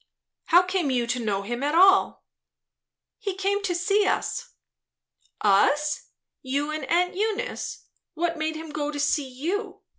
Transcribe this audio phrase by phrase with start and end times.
[0.45, 2.25] "How came you to know him at all?"
[3.19, 4.49] "He came to see us?"
[5.41, 6.07] "Us?
[6.41, 7.85] You and aunt Eunice?
[8.15, 9.83] What made him go to see you?